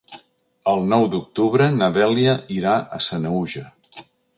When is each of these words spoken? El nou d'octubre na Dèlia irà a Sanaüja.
El 0.73 0.81
nou 0.93 1.05
d'octubre 1.11 1.69
na 1.75 1.91
Dèlia 2.01 2.37
irà 2.59 2.77
a 2.99 3.05
Sanaüja. 3.11 3.69